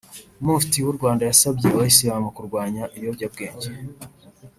[0.45, 3.69] Mufti w’u Rwanda yasabye abayisilamu kurwanya ibiyobyabwenge